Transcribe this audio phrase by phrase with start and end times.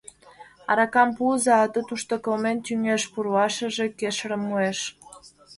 [0.71, 4.79] —Аракам пуыза, ато тушто кылмен тӱҥеш, пурлашыже кешырым муэш...